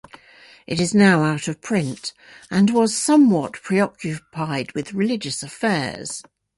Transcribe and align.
It 0.65 0.79
is 0.79 0.95
now 0.95 1.21
out 1.23 1.47
of 1.47 1.61
print, 1.61 2.11
and 2.49 2.71
was 2.73 2.97
somewhat 2.97 3.53
preoccupied 3.61 4.71
with 4.71 4.95
religious 4.95 5.43
affairs. 5.43 6.23